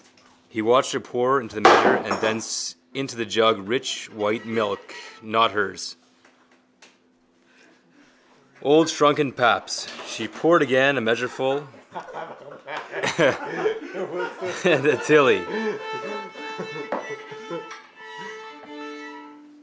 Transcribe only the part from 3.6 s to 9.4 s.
rich white milk, not hers. Old shrunken